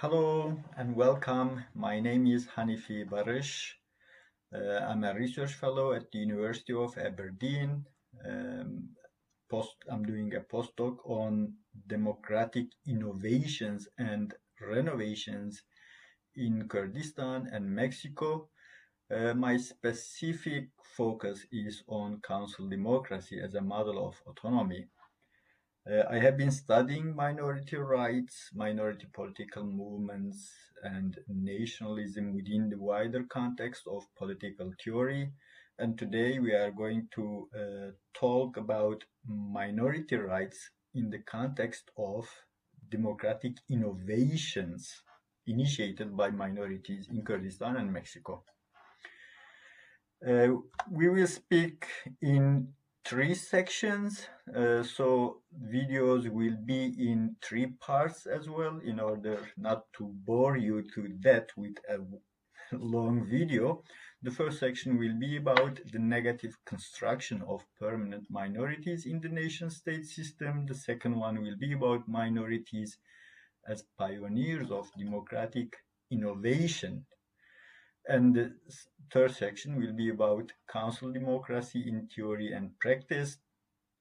hello 0.00 0.56
and 0.78 0.96
welcome. 0.96 1.62
My 1.74 2.00
name 2.00 2.26
is 2.26 2.46
Hanifi 2.46 3.06
Baris. 3.06 3.74
Uh, 4.50 4.78
I'm 4.88 5.04
a 5.04 5.12
research 5.12 5.52
fellow 5.52 5.92
at 5.92 6.10
the 6.10 6.20
University 6.20 6.72
of 6.72 6.96
Aberdeen. 6.96 7.84
Um, 8.26 8.88
post, 9.50 9.74
I'm 9.90 10.06
doing 10.06 10.34
a 10.34 10.40
postdoc 10.40 10.96
on 11.04 11.52
democratic 11.86 12.68
innovations 12.86 13.88
and 13.98 14.32
renovations 14.58 15.64
in 16.34 16.66
Kurdistan 16.66 17.50
and 17.52 17.70
Mexico. 17.70 18.48
Uh, 19.14 19.34
my 19.34 19.58
specific 19.58 20.70
focus 20.96 21.44
is 21.52 21.82
on 21.88 22.22
council 22.26 22.66
democracy 22.70 23.38
as 23.38 23.54
a 23.54 23.60
model 23.60 24.08
of 24.08 24.14
autonomy. 24.26 24.86
Uh, 25.88 26.02
I 26.10 26.18
have 26.18 26.36
been 26.36 26.50
studying 26.50 27.16
minority 27.16 27.76
rights, 27.76 28.50
minority 28.54 29.06
political 29.14 29.64
movements, 29.64 30.52
and 30.82 31.16
nationalism 31.26 32.34
within 32.34 32.68
the 32.68 32.78
wider 32.78 33.24
context 33.24 33.84
of 33.86 34.04
political 34.16 34.72
theory. 34.84 35.32
And 35.78 35.98
today 35.98 36.38
we 36.38 36.52
are 36.52 36.70
going 36.70 37.08
to 37.14 37.48
uh, 37.54 37.90
talk 38.12 38.58
about 38.58 39.02
minority 39.26 40.16
rights 40.16 40.70
in 40.94 41.08
the 41.08 41.20
context 41.20 41.90
of 41.96 42.28
democratic 42.90 43.54
innovations 43.70 45.02
initiated 45.46 46.14
by 46.14 46.30
minorities 46.30 47.08
in 47.10 47.22
Kurdistan 47.22 47.76
and 47.76 47.90
Mexico. 47.90 48.44
Uh, 50.26 50.48
we 50.90 51.08
will 51.08 51.26
speak 51.26 51.86
in 52.20 52.68
three 53.10 53.34
sections. 53.34 54.28
Uh, 54.54 54.84
so 54.84 55.38
videos 55.66 56.28
will 56.28 56.56
be 56.64 56.94
in 57.10 57.34
three 57.42 57.66
parts 57.80 58.24
as 58.26 58.48
well 58.48 58.78
in 58.84 59.00
order 59.00 59.36
not 59.56 59.92
to 59.92 60.04
bore 60.24 60.56
you 60.56 60.84
to 60.94 61.08
death 61.08 61.48
with 61.56 61.74
a 61.88 61.98
long 62.76 63.26
video. 63.28 63.82
The 64.22 64.30
first 64.30 64.60
section 64.60 64.96
will 64.96 65.18
be 65.18 65.38
about 65.38 65.80
the 65.92 65.98
negative 65.98 66.56
construction 66.64 67.42
of 67.48 67.66
permanent 67.80 68.26
minorities 68.30 69.06
in 69.06 69.20
the 69.20 69.28
nation 69.28 69.70
state 69.70 70.06
system. 70.06 70.66
The 70.66 70.76
second 70.76 71.16
one 71.16 71.42
will 71.42 71.56
be 71.58 71.72
about 71.72 72.06
minorities 72.06 72.96
as 73.66 73.82
pioneers 73.98 74.70
of 74.70 74.88
democratic 74.96 75.76
innovation 76.12 77.04
and 78.08 78.34
the 78.34 78.52
third 79.12 79.34
section 79.34 79.76
will 79.76 79.92
be 79.92 80.10
about 80.10 80.52
council 80.70 81.12
democracy 81.12 81.84
in 81.86 82.08
theory 82.14 82.52
and 82.52 82.78
practice, 82.78 83.38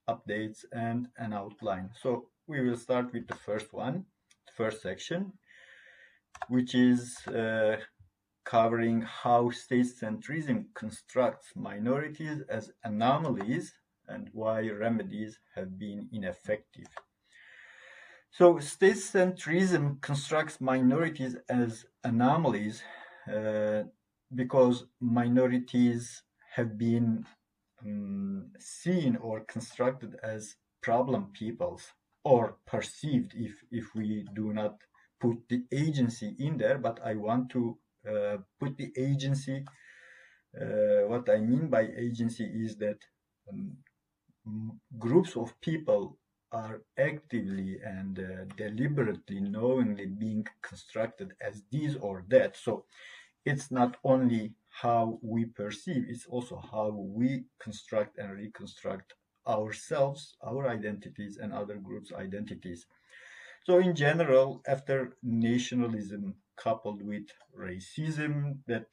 updates, 0.09 0.65
and 0.71 1.07
an 1.17 1.33
outline. 1.33 1.89
So 2.01 2.29
we 2.47 2.61
will 2.61 2.77
start 2.77 3.13
with 3.13 3.27
the 3.27 3.35
first 3.35 3.73
one, 3.73 4.05
the 4.47 4.53
first 4.55 4.81
section, 4.81 5.33
which 6.47 6.75
is 6.75 7.17
uh, 7.27 7.77
covering 8.45 9.01
how 9.01 9.49
state 9.51 9.85
centrism 9.85 10.65
constructs 10.73 11.51
minorities 11.55 12.41
as 12.49 12.71
anomalies 12.83 13.73
and 14.07 14.29
why 14.33 14.67
remedies 14.69 15.39
have 15.55 15.77
been 15.77 16.09
ineffective. 16.11 16.87
So 18.31 18.59
state 18.59 18.95
centrism 18.95 20.01
constructs 20.01 20.61
minorities 20.61 21.35
as 21.49 21.85
anomalies 22.03 22.81
because 24.35 24.85
minorities 24.99 26.23
have 26.55 26.77
been 26.77 27.25
um, 27.85 28.47
seen 28.59 29.15
or 29.17 29.41
constructed 29.41 30.15
as 30.23 30.55
problem 30.81 31.29
peoples 31.33 31.93
or 32.23 32.57
perceived 32.65 33.33
if 33.35 33.53
if 33.71 33.85
we 33.95 34.25
do 34.35 34.53
not 34.53 34.75
put 35.19 35.37
the 35.49 35.63
agency 35.71 36.35
in 36.39 36.57
there. 36.57 36.77
But 36.77 36.99
i 37.03 37.13
want 37.15 37.49
to 37.51 37.77
uh, 38.09 38.37
put 38.59 38.77
the 38.77 38.91
agency 38.97 39.65
uh, 40.59 41.07
what 41.07 41.29
i 41.29 41.37
mean 41.37 41.67
by 41.67 41.87
agency 41.97 42.45
is 42.45 42.77
that 42.77 42.97
um, 43.51 43.77
groups 44.97 45.35
of 45.35 45.53
people 45.61 46.17
are 46.51 46.81
actively 46.97 47.77
and 47.83 48.19
uh, 48.19 48.45
deliberately 48.57 49.39
knowingly 49.39 50.07
being 50.07 50.45
constructed 50.61 51.33
as 51.41 51.61
this 51.71 51.95
or 52.01 52.23
that. 52.29 52.57
So 52.57 52.85
it's 53.45 53.71
not 53.71 53.97
only 54.03 54.53
how 54.69 55.19
we 55.21 55.45
perceive, 55.45 56.05
it's 56.07 56.25
also 56.25 56.61
how 56.71 56.89
we 56.89 57.45
construct 57.59 58.17
and 58.17 58.31
reconstruct 58.37 59.13
ourselves, 59.47 60.35
our 60.43 60.69
identities, 60.69 61.37
and 61.37 61.51
other 61.51 61.75
groups' 61.75 62.13
identities. 62.13 62.85
So, 63.63 63.79
in 63.79 63.95
general, 63.95 64.61
after 64.67 65.17
nationalism 65.23 66.35
coupled 66.55 67.01
with 67.01 67.27
racism 67.57 68.57
that 68.67 68.85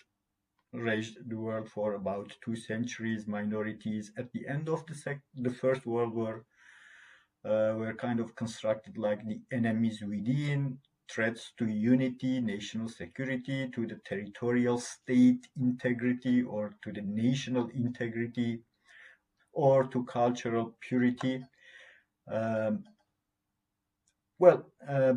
raged 0.73 1.19
the 1.29 1.37
world 1.37 1.69
for 1.69 1.95
about 1.95 2.37
two 2.45 2.57
centuries, 2.57 3.27
minorities 3.27 4.13
at 4.19 4.33
the 4.33 4.47
end 4.47 4.69
of 4.69 4.85
the, 4.87 5.21
the 5.35 5.51
First 5.51 5.87
World 5.87 6.15
War 6.15 6.45
uh, 7.45 7.75
were 7.77 7.95
kind 7.95 8.21
of 8.21 8.35
constructed 8.35 8.99
like 8.99 9.27
the 9.27 9.41
enemies 9.53 10.03
within, 10.03 10.79
threats 11.11 11.53
to 11.59 11.67
unity, 11.67 12.41
national 12.41 12.89
security, 12.89 13.69
to 13.75 13.87
the 13.87 14.01
territorial 14.07 14.79
state 14.79 15.47
integrity, 15.61 16.43
or 16.43 16.77
to 16.83 16.93
the 16.93 17.03
national 17.03 17.69
integrity, 17.69 18.61
or 19.53 19.85
to 19.85 20.05
cultural 20.05 20.75
purity. 20.81 21.45
Um, 22.31 22.85
well, 24.39 24.67
uh, 24.89 25.15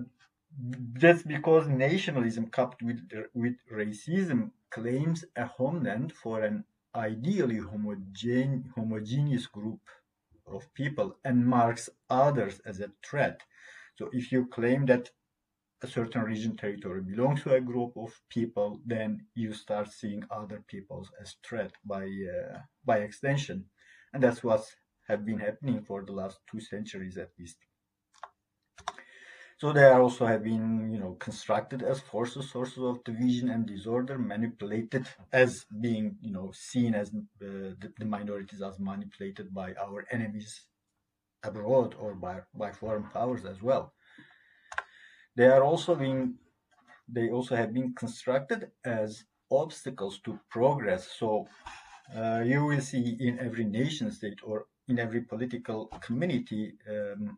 that's 0.94 1.24
because 1.24 1.68
nationalism 1.68 2.48
coupled 2.48 2.82
with, 2.82 3.10
with 3.34 3.56
racism 3.72 4.52
claims 4.72 5.26
a 5.36 5.46
homeland 5.46 6.14
for 6.14 6.42
an 6.42 6.64
ideally 6.96 7.60
homogene, 7.60 8.64
homogeneous 8.76 9.48
group 9.48 9.80
of 10.48 10.74
people 10.74 11.18
and 11.24 11.46
marks 11.46 11.90
others 12.10 12.60
as 12.66 12.80
a 12.80 12.92
threat. 13.06 13.42
So 13.98 14.10
if 14.14 14.32
you 14.32 14.48
claim 14.48 14.86
that 14.88 15.12
a 15.81 15.88
certain 15.88 16.22
region 16.23 16.56
territory 16.57 17.01
belongs 17.01 17.44
to 17.44 17.53
a 17.53 17.62
group 17.62 17.95
of 17.97 18.22
people, 18.29 18.81
then 18.85 19.28
you 19.35 19.53
start 19.53 19.91
seeing 19.91 20.23
other 20.31 20.63
peoples 20.67 21.12
as 21.22 21.35
threat 21.44 21.73
by 21.85 22.06
uh, 22.35 22.59
by 22.84 23.00
extension, 23.00 23.69
and 24.13 24.23
that's 24.23 24.44
what's 24.44 24.75
have 25.07 25.25
been 25.25 25.40
happening 25.40 25.81
for 25.84 26.03
the 26.06 26.12
last 26.13 26.40
two 26.50 26.59
centuries 26.59 27.17
at 27.17 27.31
least. 27.40 27.57
So 29.57 29.73
they 29.73 29.84
are 29.84 30.01
also 30.01 30.25
have 30.25 30.44
been, 30.44 30.91
you 30.91 31.00
know, 31.00 31.16
constructed 31.16 31.84
as 31.84 32.00
forces, 32.00 32.50
sources 32.50 32.81
of 32.84 33.03
division 33.03 33.50
and 33.50 33.66
disorder, 33.67 34.17
manipulated 34.17 35.06
as 35.34 35.66
being, 35.81 36.17
you 36.22 36.31
know, 36.31 36.51
seen 36.53 36.96
as 36.96 37.09
uh, 37.09 37.19
the, 37.81 37.94
the 37.97 38.06
minorities 38.06 38.61
as 38.61 38.79
manipulated 38.79 39.53
by 39.53 39.73
our 39.75 40.06
enemies 40.11 40.66
abroad 41.44 41.96
or 42.00 42.16
by 42.16 42.41
by 42.53 42.72
foreign 42.72 43.09
powers 43.09 43.46
as 43.46 43.61
well. 43.61 43.94
They 45.35 45.47
are 45.47 45.63
also 45.63 45.95
being, 45.95 46.35
they 47.07 47.29
also 47.29 47.56
have 47.56 47.73
been 47.73 47.94
constructed 47.94 48.72
as 48.84 49.23
obstacles 49.51 50.19
to 50.25 50.40
progress. 50.50 51.07
So 51.17 51.47
uh, 52.16 52.41
you 52.45 52.66
will 52.66 52.81
see 52.81 53.17
in 53.19 53.40
every 53.40 53.66
nation 53.66 54.12
state 54.12 54.40
or 54.44 54.66
in 54.88 55.00
every 55.00 55.22
political 55.22 55.88
community, 56.01 56.73
um, 56.90 57.38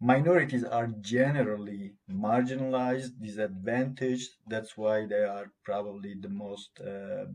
minorities 0.00 0.64
are 0.64 0.88
generally 1.00 1.94
marginalized, 2.10 3.20
disadvantaged. 3.20 4.30
That's 4.46 4.76
why 4.76 5.06
they 5.06 5.24
are 5.24 5.50
probably 5.64 6.14
the 6.14 6.28
most 6.28 6.70
uh, 6.80 7.26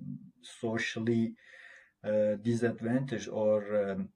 socially 0.41 1.33
uh, 2.03 2.35
disadvantaged 2.41 3.27
or 3.29 3.91
um, 3.91 4.09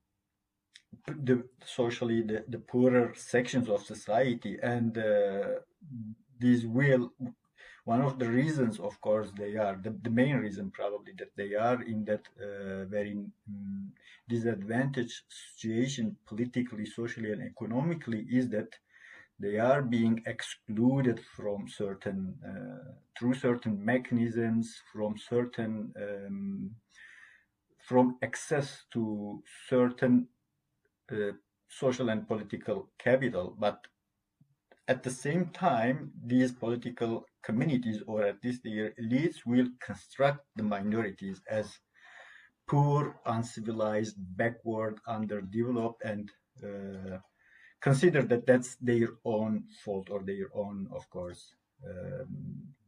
the 1.07 1.43
socially 1.65 2.21
the, 2.21 2.43
the 2.47 2.59
poorer 2.59 3.13
sections 3.15 3.69
of 3.69 3.83
society. 3.83 4.57
And 4.61 4.97
uh, 4.97 5.59
these 6.39 6.65
will 6.65 7.11
one 7.85 8.01
of 8.01 8.17
the 8.17 8.27
reasons 8.27 8.79
of 8.79 8.99
course 8.99 9.29
they 9.37 9.55
are 9.55 9.79
the, 9.81 9.95
the 10.01 10.09
main 10.09 10.35
reason 10.37 10.71
probably 10.71 11.13
that 11.17 11.35
they 11.37 11.53
are 11.53 11.81
in 11.83 12.03
that 12.03 12.23
uh, 12.41 12.83
very 12.85 13.13
um, 13.13 13.91
disadvantaged 14.27 15.21
situation 15.29 16.17
politically 16.25 16.85
socially 16.85 17.31
and 17.31 17.43
economically 17.43 18.25
is 18.29 18.49
that 18.49 18.69
they 19.39 19.59
are 19.59 19.81
being 19.81 20.21
excluded 20.25 21.19
from 21.35 21.67
certain 21.67 22.33
uh, 22.43 22.91
through 23.17 23.35
certain 23.35 23.83
mechanisms 23.85 24.81
from 24.91 25.15
certain 25.17 25.93
um, 26.01 26.71
from 27.87 28.17
access 28.23 28.85
to 28.91 29.43
certain 29.69 30.27
social 31.67 32.09
and 32.09 32.27
political 32.27 32.89
capital 32.99 33.55
but 33.59 33.79
at 34.87 35.01
the 35.01 35.09
same 35.09 35.47
time, 35.47 36.11
these 36.25 36.51
political 36.51 37.25
communities, 37.43 38.03
or 38.05 38.23
at 38.23 38.37
least 38.43 38.61
their 38.63 38.91
elites, 39.01 39.37
will 39.45 39.67
construct 39.81 40.45
the 40.55 40.63
minorities 40.63 41.41
as 41.49 41.79
poor, 42.67 43.19
uncivilized, 43.25 44.15
backward, 44.37 44.99
underdeveloped, 45.07 46.03
and 46.03 46.31
uh, 46.63 47.17
consider 47.81 48.21
that 48.23 48.45
that's 48.45 48.75
their 48.75 49.09
own 49.25 49.63
fault 49.83 50.09
or 50.11 50.21
their 50.23 50.49
own, 50.53 50.87
of 50.93 51.09
course, 51.09 51.55
um, 51.87 52.27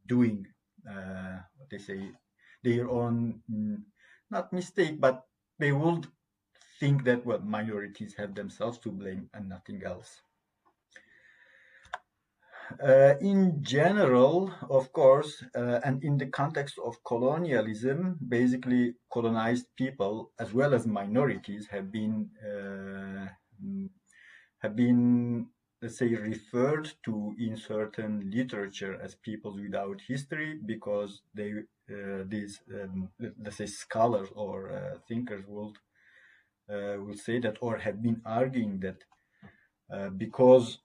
doing 0.08 0.46
uh, 0.90 1.38
what 1.58 1.70
they 1.70 1.78
say 1.78 2.12
their 2.64 2.90
own 2.90 3.42
mm, 3.52 3.78
not 4.30 4.52
mistake, 4.52 5.00
but 5.00 5.24
they 5.60 5.72
would 5.72 6.08
think 6.80 7.04
that 7.06 7.26
well 7.26 7.40
minorities 7.40 8.16
have 8.18 8.36
themselves 8.36 8.78
to 8.80 8.92
blame 8.92 9.30
and 9.34 9.50
nothing 9.50 9.84
else. 9.84 10.22
Uh, 12.84 13.16
in 13.22 13.64
general, 13.64 14.54
of 14.70 14.92
course, 14.92 15.42
uh, 15.56 15.80
and 15.86 16.04
in 16.04 16.18
the 16.18 16.26
context 16.26 16.78
of 16.84 17.02
colonialism, 17.06 18.18
basically 18.28 18.94
colonized 19.12 19.68
people 19.78 20.32
as 20.38 20.54
well 20.54 20.74
as 20.74 20.86
minorities 20.86 21.68
have 21.68 21.92
been 21.92 22.30
uh, 22.44 23.28
have 24.60 24.76
been 24.76 25.48
let's 25.82 25.98
say 25.98 26.14
referred 26.16 26.92
to 27.04 27.36
in 27.40 27.56
certain 27.56 28.30
literature 28.34 29.00
as 29.02 29.16
peoples 29.16 29.60
without 29.60 30.02
history 30.08 30.60
because 30.66 31.22
they 31.34 31.52
uh, 31.90 32.24
these 32.28 32.60
um, 32.74 33.10
let's 33.44 33.58
say 33.58 33.66
scholars 33.66 34.30
or 34.36 34.72
uh, 34.72 34.98
thinkers 35.08 35.46
would 35.48 35.78
will 36.70 37.18
say 37.18 37.40
that 37.40 37.58
or 37.62 37.78
have 37.78 38.02
been 38.02 38.22
arguing 38.26 38.80
that 38.80 39.04
because 40.18 40.80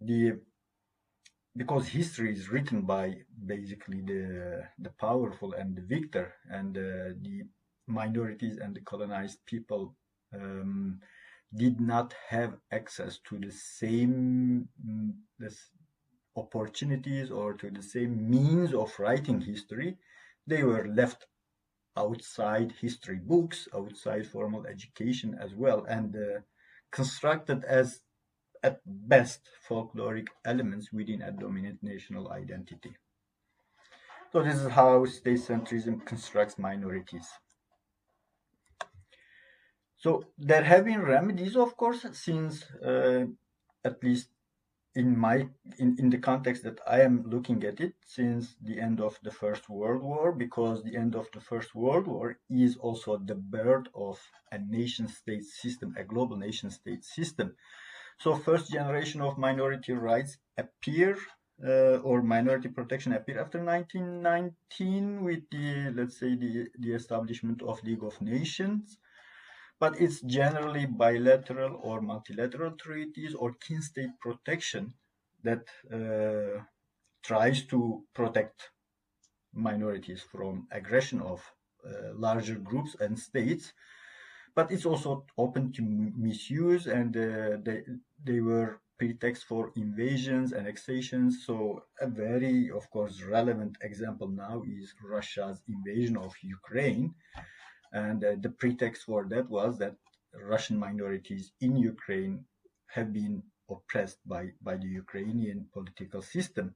the 0.00 0.38
because 1.56 1.86
history 1.86 2.32
is 2.32 2.50
written 2.50 2.82
by 2.82 3.14
basically 3.46 4.00
the 4.00 4.62
the 4.78 4.90
powerful 5.00 5.52
and 5.52 5.76
the 5.76 5.82
victor 5.82 6.32
and 6.50 6.76
uh, 6.78 7.12
the 7.22 7.42
minorities 7.86 8.58
and 8.58 8.74
the 8.74 8.80
colonized 8.80 9.38
people 9.46 9.94
um, 10.34 10.98
did 11.54 11.80
not 11.80 12.14
have 12.28 12.54
access 12.70 13.18
to 13.28 13.38
the 13.38 13.50
same 13.50 14.68
mm, 14.86 15.12
this 15.38 15.70
opportunities 16.36 17.30
or 17.30 17.52
to 17.52 17.70
the 17.70 17.82
same 17.82 18.30
means 18.30 18.72
of 18.72 18.98
writing 18.98 19.40
history. 19.40 19.98
They 20.46 20.62
were 20.62 20.88
left 20.88 21.26
outside 21.96 22.72
history 22.80 23.20
books 23.22 23.68
outside 23.74 24.26
formal 24.26 24.66
education 24.66 25.36
as 25.40 25.54
well 25.54 25.84
and 25.88 26.16
uh, 26.16 26.40
constructed 26.90 27.64
as 27.64 28.00
at 28.62 28.80
best 28.86 29.40
folkloric 29.68 30.28
elements 30.44 30.92
within 30.92 31.22
a 31.22 31.32
dominant 31.32 31.82
national 31.82 32.30
identity. 32.30 32.94
So 34.32 34.42
this 34.42 34.56
is 34.56 34.70
how 34.70 35.04
state 35.04 35.40
centrism 35.40 36.04
constructs 36.06 36.58
minorities. 36.58 37.28
So 39.98 40.24
there 40.38 40.64
have 40.64 40.84
been 40.84 41.02
remedies, 41.02 41.56
of 41.56 41.76
course, 41.76 42.06
since 42.12 42.64
uh, 42.84 43.26
at 43.84 44.02
least 44.02 44.28
in 44.94 45.16
my 45.16 45.48
in, 45.78 45.96
in 45.98 46.10
the 46.10 46.18
context 46.18 46.62
that 46.64 46.80
I 46.86 47.00
am 47.00 47.24
looking 47.28 47.64
at 47.64 47.80
it 47.80 47.94
since 48.04 48.56
the 48.60 48.78
end 48.80 49.00
of 49.00 49.18
the 49.22 49.30
First 49.30 49.68
World 49.68 50.02
War, 50.02 50.32
because 50.32 50.82
the 50.82 50.96
end 50.96 51.14
of 51.14 51.28
the 51.32 51.40
First 51.40 51.74
World 51.74 52.06
War 52.06 52.38
is 52.50 52.76
also 52.76 53.16
the 53.18 53.34
birth 53.34 53.86
of 53.94 54.20
a 54.50 54.58
nation 54.58 55.08
state 55.08 55.44
system, 55.44 55.94
a 55.98 56.04
global 56.04 56.36
nation 56.36 56.70
state 56.70 57.04
system 57.04 57.56
so 58.18 58.36
first 58.36 58.70
generation 58.70 59.20
of 59.20 59.36
minority 59.38 59.92
rights 59.92 60.36
appear 60.56 61.16
uh, 61.66 61.96
or 62.08 62.22
minority 62.22 62.68
protection 62.68 63.12
appear 63.12 63.40
after 63.40 63.62
1919 63.62 65.24
with 65.24 65.40
the, 65.50 65.90
let's 65.90 66.18
say, 66.18 66.34
the, 66.36 66.68
the 66.78 66.92
establishment 66.92 67.62
of 67.62 67.82
League 67.84 68.04
of 68.04 68.20
Nations. 68.20 68.98
But 69.82 70.00
it's 70.00 70.20
generally 70.22 70.86
bilateral 70.86 71.72
or 71.82 72.00
multilateral 72.00 72.72
treaties 72.84 73.34
or 73.34 73.54
kin 73.54 73.82
state 73.82 74.14
protection 74.20 74.94
that 75.42 75.64
uh, 75.92 76.62
tries 77.24 77.64
to 77.72 78.04
protect 78.14 78.70
minorities 79.52 80.22
from 80.22 80.68
aggression 80.70 81.20
of 81.20 81.40
uh, 81.84 82.14
larger 82.14 82.56
groups 82.68 82.94
and 83.00 83.18
states. 83.18 83.72
But 84.54 84.70
it's 84.70 84.86
also 84.86 85.26
open 85.36 85.72
to 85.72 85.82
misuse 85.82 86.86
and 86.86 87.16
uh, 87.16 87.56
they 87.66 87.78
they 88.22 88.40
were 88.40 88.80
pretext 88.98 89.42
for 89.50 89.72
invasions 89.74 90.52
annexations 90.52 91.44
so 91.46 91.82
a 92.00 92.06
very 92.06 92.70
of 92.70 92.88
course 92.90 93.20
relevant 93.22 93.76
example 93.82 94.28
now 94.28 94.62
is 94.78 94.94
russia's 95.02 95.58
invasion 95.74 96.16
of 96.16 96.32
ukraine 96.42 97.12
and 97.92 98.24
uh, 98.24 98.34
the 98.40 98.48
pretext 98.48 99.04
for 99.04 99.24
that 99.28 99.48
was 99.48 99.78
that 99.78 99.94
russian 100.34 100.78
minorities 100.78 101.52
in 101.60 101.76
ukraine 101.76 102.44
have 102.86 103.12
been 103.12 103.42
oppressed 103.70 104.18
by 104.26 104.48
by 104.60 104.76
the 104.76 104.88
ukrainian 104.88 105.66
political 105.72 106.22
system 106.22 106.74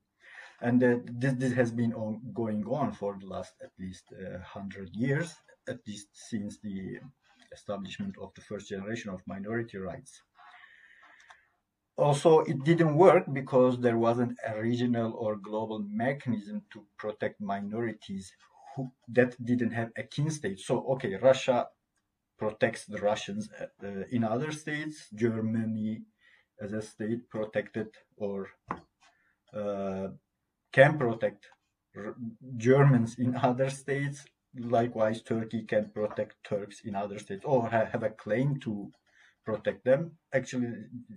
and 0.60 0.82
uh, 0.82 0.96
this, 1.04 1.34
this 1.34 1.52
has 1.52 1.70
been 1.70 1.92
on, 1.92 2.20
going 2.32 2.64
on 2.66 2.92
for 2.92 3.16
the 3.20 3.26
last 3.26 3.52
at 3.62 3.72
least 3.78 4.04
uh, 4.12 4.38
100 4.54 4.90
years 4.94 5.34
at 5.68 5.78
least 5.86 6.08
since 6.12 6.58
the 6.60 6.98
establishment 7.52 8.14
of 8.20 8.32
the 8.34 8.40
first 8.40 8.68
generation 8.68 9.10
of 9.10 9.26
minority 9.26 9.78
rights. 9.78 10.22
Also, 11.96 12.40
it 12.40 12.62
didn't 12.64 12.94
work 12.96 13.24
because 13.32 13.80
there 13.80 13.96
wasn't 13.96 14.36
a 14.46 14.60
regional 14.60 15.14
or 15.14 15.36
global 15.36 15.78
mechanism 15.90 16.62
to 16.72 16.84
protect 16.98 17.40
minorities 17.40 18.30
who, 18.76 18.92
that 19.08 19.42
didn't 19.44 19.72
have 19.72 19.90
a 19.96 20.02
kin 20.02 20.30
state. 20.30 20.60
So, 20.60 20.86
okay, 20.92 21.16
Russia 21.16 21.68
protects 22.38 22.84
the 22.84 22.98
Russians 22.98 23.48
uh, 23.60 23.88
in 24.10 24.22
other 24.22 24.52
states. 24.52 25.08
Germany, 25.14 26.02
as 26.60 26.72
a 26.72 26.82
state, 26.82 27.28
protected 27.30 27.88
or 28.16 28.48
uh, 29.54 30.08
can 30.72 30.98
protect 30.98 31.46
Germans 32.58 33.18
in 33.18 33.34
other 33.36 33.70
states 33.70 34.26
likewise, 34.58 35.22
Turkey 35.22 35.62
can 35.62 35.90
protect 35.90 36.36
Turks 36.44 36.80
in 36.84 36.94
other 36.94 37.18
states 37.18 37.44
or 37.44 37.68
have 37.68 38.02
a 38.02 38.10
claim 38.10 38.58
to 38.60 38.90
protect 39.44 39.84
them. 39.84 40.12
Actually, 40.32 40.72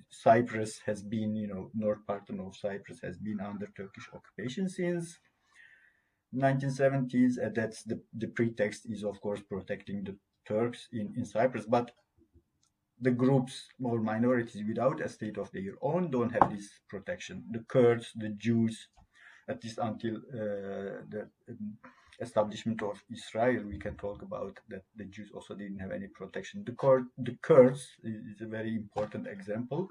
Cyprus 0.09 0.79
has 0.85 1.01
been, 1.01 1.35
you 1.35 1.47
know, 1.47 1.71
north 1.73 2.05
part 2.05 2.29
of 2.29 2.55
Cyprus 2.55 2.99
has 3.01 3.17
been 3.17 3.39
under 3.39 3.67
Turkish 3.67 4.07
occupation 4.13 4.69
since 4.69 5.19
1970s. 6.35 7.37
And 7.37 7.55
that's 7.55 7.83
the, 7.83 8.01
the 8.13 8.27
pretext 8.27 8.85
is, 8.89 9.03
of 9.03 9.19
course, 9.21 9.41
protecting 9.41 10.03
the 10.03 10.15
Turks 10.47 10.87
in, 10.91 11.13
in 11.15 11.25
Cyprus. 11.25 11.65
But 11.65 11.91
the 13.01 13.11
groups 13.11 13.67
or 13.81 13.99
minorities 14.01 14.63
without 14.67 15.01
a 15.01 15.09
state 15.09 15.37
of 15.37 15.51
their 15.51 15.73
own 15.81 16.11
don't 16.11 16.31
have 16.31 16.49
this 16.51 16.69
protection. 16.89 17.43
The 17.51 17.59
Kurds, 17.59 18.11
the 18.15 18.29
Jews, 18.29 18.87
at 19.47 19.63
least 19.63 19.79
until 19.81 20.17
uh, 20.17 21.05
the 21.09 21.29
establishment 22.19 22.83
of 22.83 23.01
Israel, 23.11 23.63
we 23.65 23.79
can 23.79 23.95
talk 23.95 24.21
about 24.21 24.59
that 24.69 24.83
the 24.95 25.05
Jews 25.05 25.29
also 25.33 25.55
didn't 25.55 25.79
have 25.79 25.91
any 25.91 26.07
protection. 26.07 26.63
The, 26.65 26.75
the 27.17 27.37
Kurds 27.41 27.87
is 28.03 28.41
a 28.41 28.45
very 28.47 28.75
important 28.75 29.27
example. 29.27 29.89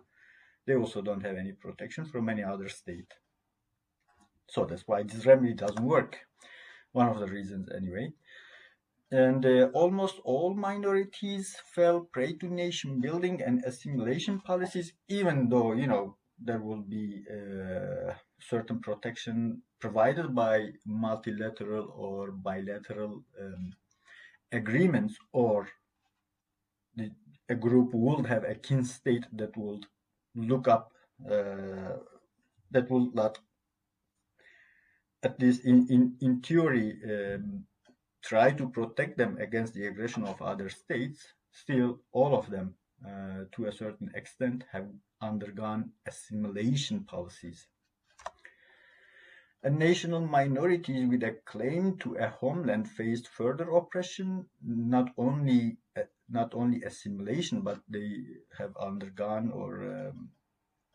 They 0.67 0.77
also 0.77 1.01
don't 1.01 1.25
have 1.25 1.37
any 1.37 1.53
protection 1.53 2.05
from 2.05 2.29
any 2.29 2.45
other 2.45 2.69
state. 2.69 3.11
So 4.49 4.65
that's 4.65 4.87
why 4.87 5.03
this 5.03 5.27
remedy 5.27 5.55
doesn't 5.55 5.85
work. 5.85 6.19
One 6.93 7.09
of 7.09 7.19
the 7.21 7.27
reasons, 7.27 7.69
anyway. 7.75 8.13
And 9.11 9.45
uh, 9.45 9.71
almost 9.73 10.17
all 10.25 10.55
minorities 10.55 11.57
fell 11.75 12.01
prey 12.13 12.35
to 12.35 12.47
nation 12.47 13.01
building 13.01 13.41
and 13.43 13.65
assimilation 13.65 14.41
policies, 14.41 14.93
even 15.09 15.49
though, 15.49 15.73
you 15.73 15.87
know, 15.87 16.17
there 16.39 16.61
will 16.61 16.83
be 16.83 17.25
uh, 17.31 18.13
certain 18.39 18.81
protection 18.81 19.63
provided 19.81 20.35
by 20.35 20.69
multilateral 20.87 21.93
or 21.97 22.31
bilateral 22.33 23.25
um, 23.41 23.73
agreements 24.53 25.17
or 25.33 25.69
the, 26.97 27.11
a 27.49 27.55
group 27.55 27.91
would 27.95 28.27
have 28.27 28.45
a 28.45 28.55
kin 28.55 28.85
state 28.85 29.25
that 29.33 29.57
would 29.57 29.87
look 30.35 30.69
up 30.69 30.93
uh, 31.31 31.97
that 32.71 32.91
will 32.91 33.11
not 33.13 33.39
at 35.23 35.41
least 35.41 35.65
in, 35.65 35.87
in, 35.91 36.17
in 36.21 36.41
theory 36.41 36.99
um, 37.05 37.65
try 38.23 38.51
to 38.51 38.69
protect 38.69 39.19
them 39.19 39.37
against 39.39 39.75
the 39.75 39.87
aggression 39.87 40.25
of 40.25 40.41
other 40.43 40.69
states 40.69 41.33
still 41.53 42.01
all 42.13 42.37
of 42.37 42.51
them 42.51 42.75
uh, 43.07 43.45
to 43.53 43.67
a 43.67 43.73
certain 43.73 44.11
extent 44.15 44.65
have 44.73 44.89
undergone 45.21 45.93
assimilation 46.07 47.05
policies. 47.05 47.67
And 49.63 49.79
national 49.79 50.21
minorities 50.21 51.09
with 51.09 51.23
a 51.25 51.37
claim 51.45 51.99
to 51.99 52.15
a 52.15 52.29
homeland 52.29 52.89
faced 52.89 53.29
further 53.29 53.71
oppression, 53.71 54.47
not 54.65 55.13
only 55.17 55.79
uh, 55.97 56.03
not 56.29 56.55
only 56.55 56.83
assimilation, 56.83 57.63
but 57.63 57.81
they 57.89 58.25
have 58.57 58.77
undergone 58.77 59.51
or 59.51 59.83
um, 59.83 60.31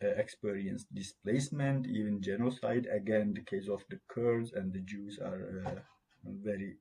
experienced 0.10 0.94
displacement, 0.94 1.88
even 1.88 2.22
genocide. 2.22 2.88
Again, 2.92 3.34
the 3.34 3.42
case 3.42 3.68
of 3.70 3.84
the 3.90 4.00
Kurds 4.08 4.54
and 4.54 4.74
the 4.74 4.80
Jews 4.80 5.20
are 5.20 5.64
uh, 5.66 5.80
very 6.26 6.76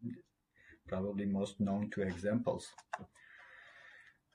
probably 0.88 1.26
most 1.26 1.60
known 1.60 1.90
two 1.90 2.02
examples. 2.02 2.68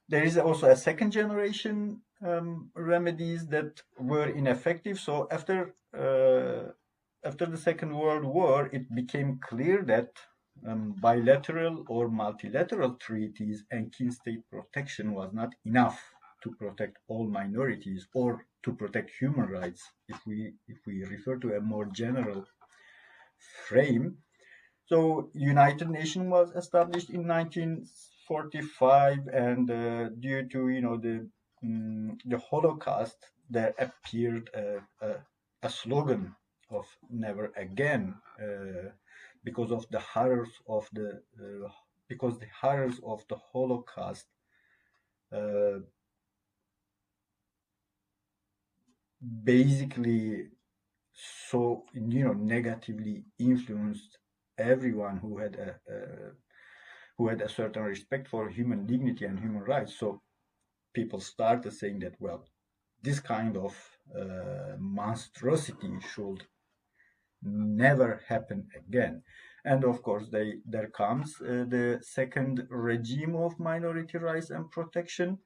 There 0.09 0.23
is 0.23 0.37
also 0.37 0.69
a 0.69 0.75
second 0.75 1.11
generation 1.11 2.01
um, 2.25 2.71
remedies 2.75 3.47
that 3.47 3.81
were 3.99 4.27
ineffective. 4.27 4.99
So 4.99 5.27
after 5.29 5.73
uh, 5.93 6.71
after 7.23 7.45
the 7.45 7.57
Second 7.57 7.97
World 7.97 8.23
War, 8.23 8.69
it 8.71 8.93
became 8.95 9.39
clear 9.39 9.83
that 9.83 10.11
um, 10.65 10.95
bilateral 11.01 11.83
or 11.87 12.09
multilateral 12.09 12.93
treaties 12.95 13.63
and 13.71 13.93
kin 13.93 14.11
state 14.11 14.43
protection 14.49 15.13
was 15.13 15.33
not 15.33 15.53
enough 15.65 16.01
to 16.43 16.51
protect 16.51 16.97
all 17.07 17.27
minorities 17.27 18.07
or 18.13 18.45
to 18.67 18.73
protect 18.73 19.11
human 19.21 19.47
rights 19.59 19.81
if 20.09 20.19
we 20.27 20.53
if 20.67 20.79
we 20.85 20.95
refer 21.05 21.37
to 21.37 21.55
a 21.55 21.61
more 21.61 21.85
general 22.03 22.45
frame. 23.67 24.17
So 24.89 25.29
united 25.33 25.89
nations 25.89 26.29
was 26.37 26.51
established 26.63 27.09
in 27.09 27.27
1945 27.27 29.19
and 29.45 29.71
uh, 29.71 30.09
due 30.25 30.43
to 30.53 30.59
you 30.75 30.81
know 30.81 30.97
the 30.97 31.15
um, 31.63 32.17
the 32.25 32.39
holocaust 32.49 33.17
there 33.49 33.73
appeared 33.79 34.49
a, 34.53 34.65
a, 35.07 35.09
a 35.63 35.69
slogan 35.69 36.35
of 36.69 36.85
never 37.09 37.45
again 37.55 38.03
uh, 38.45 38.89
because 39.45 39.71
of 39.71 39.85
the 39.91 39.99
horrors 40.13 40.53
of 40.67 40.89
the 40.93 41.09
uh, 41.41 41.69
because 42.09 42.37
the 42.39 42.51
horrors 42.61 42.99
of 43.13 43.19
the 43.29 43.37
holocaust 43.51 44.27
uh, 45.31 45.79
basically 49.43 50.47
so 51.49 51.85
you 51.93 52.23
know 52.23 52.33
negatively 52.33 53.25
influenced 53.39 54.17
everyone 54.57 55.17
who 55.17 55.37
had 55.39 55.55
a, 55.55 55.69
a 55.93 56.31
who 57.17 57.27
had 57.27 57.41
a 57.41 57.49
certain 57.49 57.83
respect 57.83 58.27
for 58.27 58.49
human 58.49 58.85
dignity 58.85 59.25
and 59.25 59.39
human 59.39 59.63
rights. 59.63 59.97
So 59.99 60.21
people 60.93 61.19
started 61.19 61.73
saying 61.73 61.99
that 61.99 62.15
well 62.19 62.45
this 63.01 63.19
kind 63.19 63.57
of 63.57 63.75
uh, 64.19 64.75
monstrosity 64.79 65.93
should 66.13 66.43
never 67.43 68.21
happen 68.27 68.67
again. 68.75 69.23
And 69.65 69.83
of 69.83 70.01
course 70.01 70.29
they 70.29 70.59
there 70.65 70.89
comes 70.89 71.35
uh, 71.41 71.65
the 71.67 71.99
second 72.01 72.67
regime 72.69 73.35
of 73.35 73.59
minority 73.59 74.17
rights 74.17 74.49
and 74.49 74.69
protection. 74.71 75.39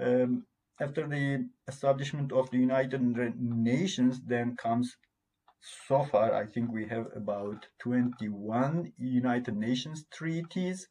Um, 0.00 0.46
after 0.80 1.06
the 1.06 1.48
establishment 1.68 2.32
of 2.32 2.50
the 2.50 2.58
United 2.58 3.00
Nations, 3.40 4.20
then 4.26 4.56
comes 4.56 4.96
so 5.88 6.04
far, 6.04 6.34
I 6.34 6.46
think 6.46 6.70
we 6.70 6.86
have 6.88 7.06
about 7.16 7.66
21 7.78 8.92
United 8.98 9.56
Nations 9.56 10.04
treaties. 10.12 10.86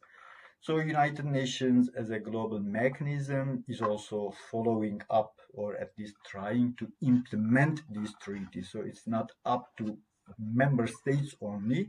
So 0.60 0.78
United 0.78 1.26
Nations 1.26 1.90
as 1.96 2.10
a 2.10 2.18
global 2.18 2.58
mechanism 2.58 3.64
is 3.68 3.80
also 3.82 4.32
following 4.50 5.00
up 5.10 5.34
or 5.52 5.76
at 5.76 5.92
least 5.98 6.16
trying 6.26 6.74
to 6.78 6.88
implement 7.02 7.82
these 7.88 8.14
treaties. 8.20 8.70
So 8.72 8.80
it's 8.80 9.06
not 9.06 9.30
up 9.44 9.68
to 9.78 9.96
member 10.38 10.86
states 10.86 11.36
only. 11.40 11.88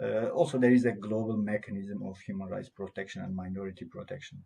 Uh, 0.00 0.28
also, 0.30 0.58
there 0.58 0.72
is 0.72 0.84
a 0.84 0.92
global 0.92 1.36
mechanism 1.36 2.02
of 2.02 2.18
human 2.18 2.48
rights 2.48 2.68
protection 2.68 3.22
and 3.22 3.34
minority 3.34 3.84
protection. 3.84 4.42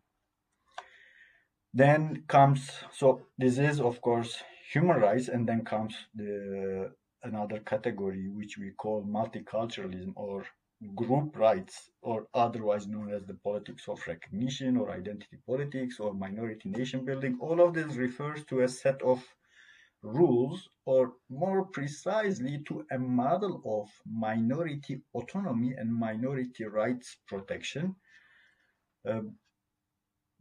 Then 1.73 2.25
comes, 2.27 2.71
so 2.93 3.27
this 3.39 3.59
is 3.59 3.81
of 3.81 4.01
course 4.01 4.43
human 4.73 5.01
rights, 5.01 5.29
and 5.29 5.49
then 5.49 5.65
comes 5.65 5.95
the 6.15 6.93
another 7.23 7.61
category 7.61 8.29
which 8.29 8.59
we 8.59 8.71
call 8.71 9.05
multiculturalism 9.05 10.13
or 10.17 10.45
group 10.95 11.37
rights, 11.37 11.91
or 12.03 12.27
otherwise 12.35 12.87
known 12.87 13.13
as 13.13 13.25
the 13.27 13.35
politics 13.35 13.87
of 13.89 14.01
recognition 14.07 14.77
or 14.77 14.91
identity 14.91 15.37
politics 15.47 16.01
or 16.01 16.15
minority 16.15 16.71
nation 16.71 17.05
building. 17.05 17.39
All 17.41 17.61
of 17.61 17.75
this 17.75 17.95
refers 17.97 18.45
to 18.47 18.63
a 18.63 18.69
set 18.69 19.01
of 19.03 19.23
rules, 20.03 20.69
or 20.87 21.13
more 21.29 21.67
precisely, 21.67 22.63
to 22.67 22.87
a 22.91 22.99
model 22.99 23.61
of 23.67 23.89
minority 24.11 25.03
autonomy 25.15 25.75
and 25.75 25.95
minority 25.95 26.65
rights 26.65 27.19
protection 27.29 27.95
uh, 29.07 29.21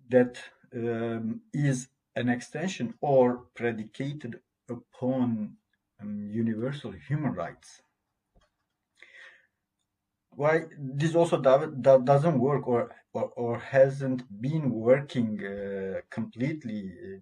that 0.09 0.39
um, 0.75 1.41
is 1.53 1.87
an 2.15 2.29
extension 2.29 2.93
or 3.01 3.45
predicated 3.55 4.39
upon 4.69 5.55
um, 6.01 6.29
universal 6.31 6.91
human 6.91 7.33
rights. 7.33 7.81
Why 10.35 10.65
this 10.77 11.15
also 11.15 11.37
doesn't 11.41 12.39
work 12.39 12.67
or, 12.67 12.95
or, 13.13 13.31
or 13.35 13.59
hasn't 13.59 14.23
been 14.41 14.71
working 14.71 15.43
uh, 15.45 16.01
completely 16.09 16.93
uh, 17.03 17.19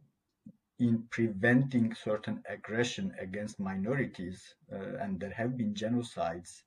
in 0.79 1.03
preventing 1.09 1.95
certain 1.95 2.43
aggression 2.47 3.13
against 3.19 3.59
minorities, 3.59 4.55
uh, 4.71 4.97
and 5.01 5.19
there 5.19 5.31
have 5.31 5.57
been 5.57 5.73
genocides 5.73 6.61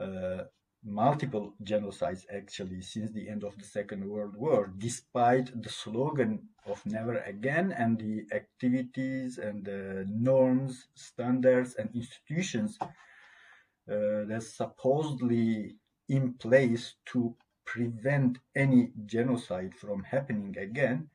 uh, 0.00 0.44
multiple 0.84 1.54
genocides 1.62 2.24
actually 2.34 2.80
since 2.82 3.10
the 3.12 3.28
end 3.28 3.44
of 3.44 3.56
the 3.58 3.64
Second 3.64 4.08
World 4.08 4.36
War, 4.36 4.72
despite 4.78 5.62
the 5.62 5.68
slogan 5.68 6.48
of 6.66 6.84
never 6.86 7.18
again 7.18 7.72
and 7.72 7.98
the 7.98 8.26
activities 8.34 9.38
and 9.38 9.64
the 9.64 10.06
norms, 10.08 10.88
standards, 10.94 11.74
and 11.76 11.90
institutions 11.94 12.78
uh, 12.80 14.24
that 14.28 14.42
supposedly 14.42 15.76
in 16.08 16.34
place 16.34 16.94
to 17.06 17.34
prevent 17.64 18.38
any 18.54 18.92
genocide 19.06 19.74
from 19.74 20.02
happening 20.02 20.56
again. 20.58 21.08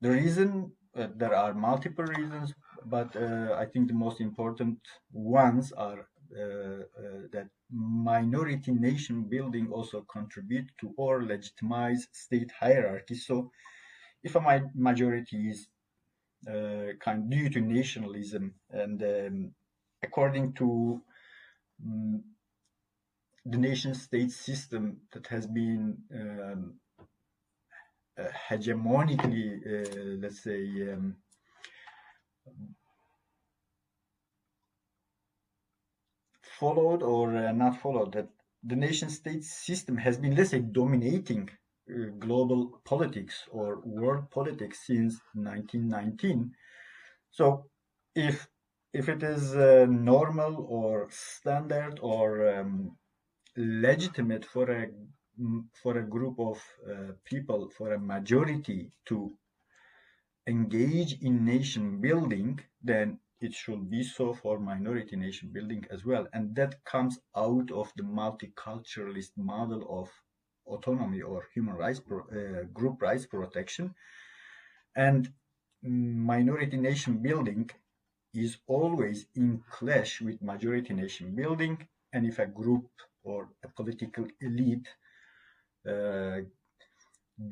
The 0.00 0.10
reason 0.10 0.72
uh, 0.96 1.08
there 1.16 1.34
are 1.34 1.54
multiple 1.54 2.04
reasons, 2.04 2.54
but 2.84 3.14
uh, 3.16 3.54
I 3.58 3.66
think 3.66 3.88
the 3.88 3.94
most 3.94 4.20
important 4.20 4.78
ones 5.12 5.72
are 5.72 6.08
that 6.34 7.48
minority 7.70 8.72
nation 8.72 9.24
building 9.24 9.70
also 9.70 10.02
contribute 10.02 10.70
to 10.78 10.92
or 10.96 11.22
legitimize 11.24 12.08
state 12.12 12.50
hierarchy. 12.58 13.14
So 13.14 13.50
if 14.22 14.34
a 14.36 14.70
majority 14.74 15.50
is 15.50 15.68
uh, 16.48 16.92
kind 17.00 17.30
due 17.30 17.48
to 17.50 17.60
nationalism 17.60 18.54
and 18.70 19.02
um, 19.02 19.54
according 20.02 20.52
to 20.54 21.00
um, 21.84 22.22
the 23.46 23.58
nation 23.58 23.94
state 23.94 24.30
system 24.30 24.98
that 25.12 25.26
has 25.26 25.46
been 25.46 25.96
um, 26.14 26.74
uh, 28.18 28.28
hegemonically, 28.48 29.60
uh, 29.66 30.18
let's 30.20 30.42
say, 30.42 30.92
um, 30.92 31.16
followed 36.58 37.02
or 37.02 37.36
uh, 37.36 37.52
not 37.52 37.80
followed 37.80 38.12
that 38.12 38.28
the 38.62 38.76
nation 38.76 39.10
state 39.10 39.44
system 39.44 39.96
has 39.96 40.16
been, 40.16 40.34
let's 40.34 40.50
say, 40.50 40.60
dominating 40.60 41.50
uh, 41.90 42.10
global 42.18 42.80
politics 42.84 43.44
or 43.50 43.80
world 43.84 44.30
politics 44.30 44.86
since 44.86 45.20
1919. 45.34 46.52
So 47.30 47.66
if 48.14 48.48
if 48.92 49.08
it 49.08 49.22
is 49.22 49.56
uh, 49.56 49.86
normal 49.88 50.66
or 50.68 51.08
standard 51.10 51.98
or 52.00 52.48
um, 52.48 52.96
legitimate 53.56 54.44
for 54.44 54.70
a 54.70 54.88
for 55.82 55.98
a 55.98 56.02
group 56.02 56.38
of 56.38 56.62
uh, 56.88 57.12
people, 57.24 57.70
for 57.76 57.92
a 57.92 57.98
majority 57.98 58.92
to 59.06 59.32
engage 60.46 61.20
in 61.22 61.44
nation 61.44 62.00
building, 62.00 62.60
then 62.82 63.18
it 63.40 63.52
should 63.52 63.90
be 63.90 64.02
so 64.02 64.32
for 64.32 64.58
minority 64.58 65.16
nation 65.16 65.50
building 65.52 65.84
as 65.90 66.04
well. 66.04 66.26
And 66.32 66.54
that 66.56 66.84
comes 66.84 67.18
out 67.36 67.70
of 67.70 67.92
the 67.96 68.02
multiculturalist 68.02 69.32
model 69.36 69.84
of 70.00 70.10
autonomy 70.66 71.20
or 71.20 71.46
human 71.54 71.74
rights, 71.74 72.00
uh, 72.10 72.64
group 72.72 73.02
rights 73.02 73.26
protection. 73.26 73.94
And 74.96 75.32
minority 75.82 76.76
nation 76.76 77.18
building 77.18 77.70
is 78.32 78.58
always 78.66 79.26
in 79.34 79.62
clash 79.70 80.20
with 80.20 80.42
majority 80.42 80.94
nation 80.94 81.34
building. 81.34 81.86
And 82.12 82.26
if 82.26 82.38
a 82.38 82.46
group 82.46 82.88
or 83.22 83.48
a 83.62 83.68
political 83.68 84.26
elite 84.40 84.88
uh, 85.88 86.40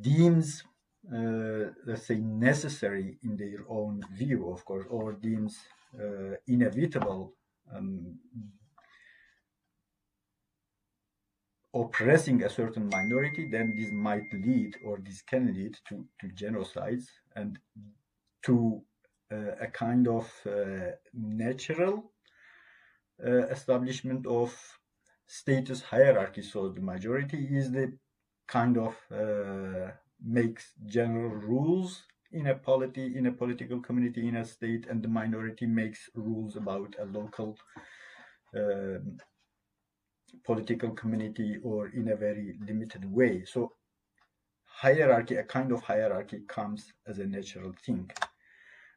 deems 0.01 0.63
let's 1.11 2.07
say 2.07 2.17
necessary 2.17 3.19
in 3.23 3.37
their 3.37 3.65
own 3.69 4.03
view 4.15 4.51
of 4.51 4.65
course 4.65 4.87
or 4.89 5.13
deems 5.13 5.59
uh, 5.99 6.37
inevitable 6.47 7.35
um, 7.75 8.19
oppressing 11.75 12.43
a 12.43 12.51
certain 12.51 12.89
minority, 12.89 13.49
then 13.51 13.75
this 13.77 13.91
might 13.91 14.33
lead 14.33 14.77
or 14.85 14.99
this 14.99 15.23
can 15.23 15.55
lead 15.55 15.77
to, 15.89 16.05
to 16.21 16.29
genocides 16.29 17.07
and 17.35 17.59
to 18.45 18.83
uh, 19.33 19.57
a 19.61 19.67
kind 19.69 20.07
of 20.07 20.31
uh, 20.47 20.93
natural 21.15 22.13
uh, 23.25 23.47
establishment 23.47 24.27
of 24.27 24.55
status 25.27 25.81
hierarchy. 25.81 26.43
So 26.43 26.69
the 26.69 26.83
majority 26.83 27.49
is 27.51 27.71
the 27.71 27.97
kind 28.47 28.77
of 28.77 28.95
uh, 29.11 29.93
makes 30.25 30.73
general 30.87 31.31
rules 31.31 32.03
in 32.33 32.47
a 32.47 32.55
polity, 32.55 33.17
in 33.17 33.27
a 33.27 33.33
political 33.33 33.81
community, 33.81 34.29
in 34.29 34.37
a 34.37 34.45
state, 34.45 34.87
and 34.89 35.03
the 35.03 35.09
minority 35.09 35.67
makes 35.67 36.09
rules 36.15 36.57
about 36.57 36.95
a 37.01 37.05
local 37.05 37.59
um, 38.57 39.19
political 40.45 40.91
community 40.91 41.59
or 41.63 41.89
in 41.89 42.09
a 42.09 42.17
very 42.17 42.59
limited 42.67 43.05
way. 43.05 43.45
So 43.45 43.73
hierarchy, 44.65 45.37
a 45.37 45.45
kind 45.45 45.73
of 45.73 45.83
hierarchy 45.83 46.41
comes 46.49 46.93
as 47.07 47.19
a 47.19 47.27
natural 47.27 47.73
thing. 47.85 48.11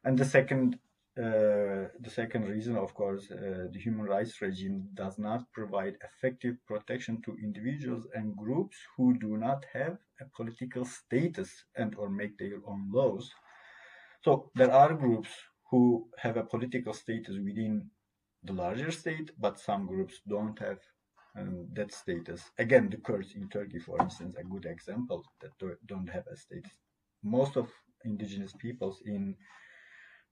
And 0.04 0.18
the 0.18 0.24
second 0.24 0.78
uh, 1.18 1.88
the 2.00 2.10
second 2.10 2.46
reason, 2.46 2.76
of 2.76 2.92
course, 2.92 3.30
uh, 3.30 3.68
the 3.72 3.78
human 3.78 4.04
rights 4.04 4.42
regime 4.42 4.86
does 4.92 5.18
not 5.18 5.50
provide 5.52 5.96
effective 6.04 6.56
protection 6.66 7.22
to 7.22 7.38
individuals 7.42 8.06
and 8.14 8.36
groups 8.36 8.76
who 8.96 9.18
do 9.18 9.38
not 9.38 9.64
have 9.72 9.96
a 10.20 10.24
political 10.36 10.84
status 10.84 11.64
and 11.76 11.94
or 11.94 12.10
make 12.10 12.36
their 12.36 12.60
own 12.66 12.90
laws. 12.92 13.30
So 14.24 14.50
there 14.54 14.70
are 14.70 14.92
groups 14.92 15.30
who 15.70 16.06
have 16.18 16.36
a 16.36 16.44
political 16.44 16.92
status 16.92 17.36
within 17.42 17.90
the 18.42 18.52
larger 18.52 18.90
state, 18.90 19.30
but 19.38 19.58
some 19.58 19.86
groups 19.86 20.20
don't 20.28 20.58
have 20.58 20.80
um, 21.38 21.66
that 21.72 21.92
status. 21.92 22.42
Again, 22.58 22.90
the 22.90 22.98
Kurds 22.98 23.34
in 23.34 23.48
Turkey, 23.48 23.78
for 23.78 23.98
instance, 24.02 24.36
a 24.38 24.44
good 24.44 24.66
example 24.66 25.24
that 25.40 25.52
don't 25.86 26.10
have 26.10 26.26
a 26.30 26.36
status. 26.36 26.72
Most 27.22 27.56
of 27.56 27.70
indigenous 28.04 28.52
peoples 28.52 29.02
in 29.06 29.34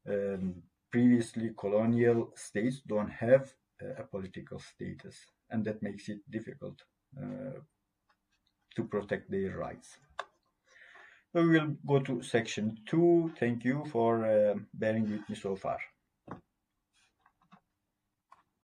um, 0.09 0.63
previously 0.95 1.51
colonial 1.59 2.31
states 2.37 2.81
don't 2.87 3.11
have 3.11 3.53
a 3.99 4.05
political 4.05 4.61
status, 4.61 5.17
and 5.51 5.65
that 5.65 5.83
makes 5.83 6.09
it 6.09 6.21
difficult 6.31 6.85
uh, 7.21 7.59
to 8.77 8.85
protect 8.85 9.29
their 9.29 9.59
rights. 9.59 9.99
We 11.33 11.49
will 11.49 11.75
go 11.85 11.99
to 11.99 12.23
section 12.23 12.79
two. 12.87 13.33
Thank 13.41 13.65
you 13.65 13.85
for 13.91 14.25
uh, 14.25 14.55
bearing 14.73 15.11
with 15.11 15.29
me 15.29 15.35
so 15.35 15.57
far. 15.57 15.79